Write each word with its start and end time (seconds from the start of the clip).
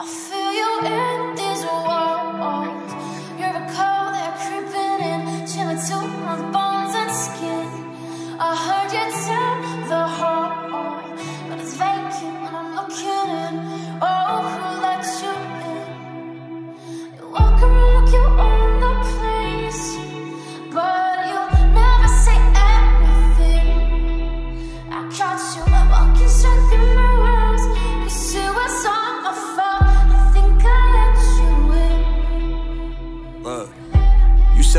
I 0.00 0.06
feel 0.06 0.52
you 0.52 0.78
in 0.86 1.34
these 1.34 1.64
walls. 1.64 2.77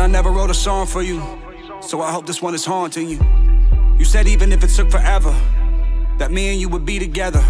I 0.00 0.06
never 0.06 0.30
wrote 0.30 0.48
a 0.48 0.54
song 0.54 0.86
for 0.86 1.02
you, 1.02 1.20
so 1.82 2.00
I 2.00 2.10
hope 2.10 2.24
this 2.24 2.40
one 2.40 2.54
is 2.54 2.64
haunting 2.64 3.06
you. 3.06 3.20
You 3.98 4.06
said 4.06 4.26
even 4.26 4.50
if 4.50 4.64
it 4.64 4.68
took 4.68 4.90
forever, 4.90 5.30
that 6.16 6.30
me 6.32 6.52
and 6.52 6.58
you 6.58 6.70
would 6.70 6.86
be 6.86 6.98
together. 6.98 7.44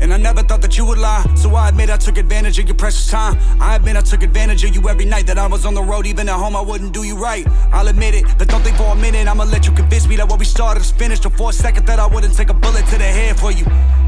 And 0.00 0.12
I 0.12 0.16
never 0.16 0.42
thought 0.42 0.62
that 0.62 0.78
you 0.78 0.86
would 0.86 0.96
lie, 0.96 1.22
so 1.36 1.54
I 1.54 1.68
admit 1.68 1.90
I 1.90 1.98
took 1.98 2.16
advantage 2.16 2.58
of 2.58 2.66
your 2.66 2.74
precious 2.74 3.10
time. 3.10 3.36
I 3.60 3.76
admit 3.76 3.96
I 3.96 4.00
took 4.00 4.22
advantage 4.22 4.64
of 4.64 4.74
you 4.74 4.88
every 4.88 5.04
night 5.04 5.26
that 5.26 5.36
I 5.36 5.46
was 5.46 5.66
on 5.66 5.74
the 5.74 5.82
road, 5.82 6.06
even 6.06 6.26
at 6.26 6.36
home 6.36 6.56
I 6.56 6.62
wouldn't 6.62 6.94
do 6.94 7.02
you 7.02 7.16
right. 7.16 7.46
I'll 7.70 7.88
admit 7.88 8.14
it, 8.14 8.24
but 8.38 8.48
don't 8.48 8.62
think 8.62 8.78
for 8.78 8.90
a 8.90 8.96
minute 8.96 9.28
I'ma 9.28 9.44
let 9.44 9.66
you 9.66 9.72
convince 9.74 10.08
me 10.08 10.16
that 10.16 10.26
what 10.26 10.38
we 10.38 10.46
started 10.46 10.80
is 10.80 10.90
finished. 10.90 11.26
Or 11.26 11.30
for 11.30 11.50
a 11.50 11.52
second 11.52 11.84
that 11.86 11.98
I 11.98 12.06
wouldn't 12.06 12.34
take 12.34 12.48
a 12.48 12.54
bullet 12.54 12.86
to 12.86 12.96
the 12.96 13.04
head 13.04 13.38
for 13.38 13.52
you. 13.52 13.66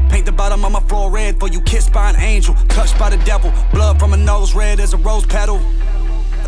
Paint 0.09 0.25
the 0.25 0.31
bottom 0.31 0.65
of 0.65 0.71
my 0.71 0.79
floor 0.79 1.11
red 1.11 1.39
for 1.39 1.47
you, 1.47 1.61
kissed 1.61 1.93
by 1.93 2.09
an 2.09 2.15
angel, 2.15 2.55
touched 2.69 2.97
by 2.97 3.11
the 3.11 3.23
devil, 3.23 3.53
blood 3.71 3.99
from 3.99 4.13
a 4.13 4.17
nose 4.17 4.55
red 4.55 4.79
as 4.79 4.95
a 4.95 4.97
rose 4.97 5.27
petal. 5.27 5.61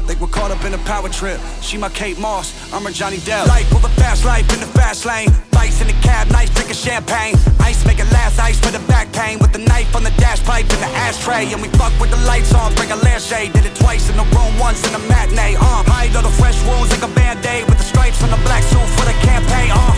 Think 0.08 0.22
we're 0.22 0.28
caught 0.28 0.52
up 0.52 0.64
in 0.66 0.74
a 0.74 0.78
power 0.80 1.10
trip. 1.10 1.40
She 1.62 1.78
my 1.78 1.90
Kate 1.90 2.18
Moss, 2.18 2.54
I'm 2.74 2.84
her 2.84 2.92
Johnny 2.92 3.18
Depp. 3.18 3.48
Life 3.48 3.72
of 3.74 3.84
a 3.84 3.90
fast 4.00 4.26
life 4.26 4.52
in 4.54 4.60
the 4.60 4.66
fast 4.66 5.06
lane. 5.06 5.30
Lights 5.54 5.82
in 5.82 5.88
the 5.88 5.98
cab, 6.02 6.32
nice 6.32 6.50
drinking 6.50 6.76
champagne. 6.76 7.36
Ice 7.60 7.86
make 7.86 8.00
it 8.00 8.10
last, 8.12 8.40
ice 8.40 8.60
for 8.60 8.72
the 8.72 8.80
back 8.88 9.12
pain. 9.14 9.40
With 9.40 9.52
the 9.52 9.60
knife 9.60 9.96
on 9.96 10.04
the 10.04 10.12
dash 10.18 10.44
pipe 10.44 10.66
in 10.66 10.80
the 10.80 10.92
ashtray. 11.06 11.52
And 11.54 11.62
we 11.62 11.70
fuck 11.78 11.94
with 12.00 12.10
the 12.10 12.22
lights 12.26 12.54
on, 12.54 12.74
bring 12.76 12.92
a 12.92 12.96
lampshade. 12.96 13.54
Did 13.54 13.66
it 13.66 13.76
twice 13.76 14.10
in 14.10 14.18
the 14.18 14.26
room, 14.36 14.58
once 14.58 14.82
in 14.88 14.96
a 14.96 15.00
matinee. 15.08 15.56
Uh, 15.56 15.84
hide 15.86 16.16
all 16.16 16.24
the 16.24 16.36
fresh 16.42 16.58
wounds 16.66 16.90
like 16.90 17.04
a 17.04 17.12
band-aid. 17.14 17.70
With 17.70 17.78
the 17.78 17.84
stripes 17.84 18.24
on 18.24 18.32
the 18.32 18.42
black 18.48 18.64
suit 18.64 18.90
for 18.98 19.06
the 19.06 19.18
campaign. 19.22 19.70
Uh, 19.70 19.94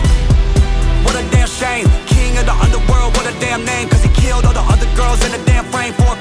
what 1.04 1.16
a 1.16 1.24
damn 1.30 1.48
shame. 1.48 1.86
King 2.06 2.36
of 2.38 2.46
the 2.46 2.54
underworld, 2.54 3.16
what 3.16 3.26
a 3.26 3.34
damn 3.40 3.64
name. 3.64 3.88
Cause 3.88 4.02
he 4.02 4.10
killed 4.12 4.44
all 4.44 4.52
the 4.52 4.66
other 4.66 4.88
girls 4.94 5.24
in 5.24 5.32
the 5.32 5.42
damn 5.46 5.64
frame 5.72 5.94
for 5.94 6.11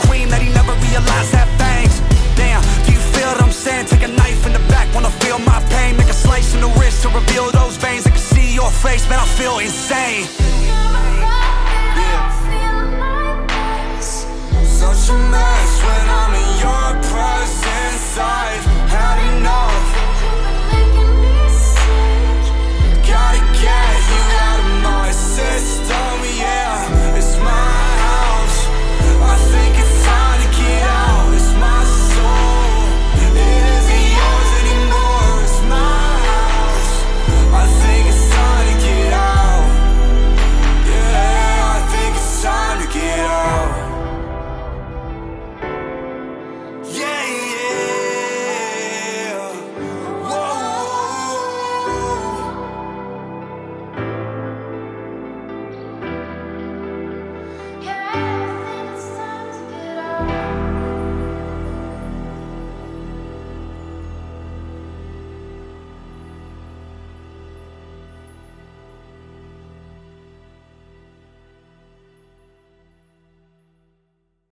face, 8.82 9.08
man, 9.08 9.20
I 9.20 9.26
feel 9.26 9.60
insane. 9.60 10.91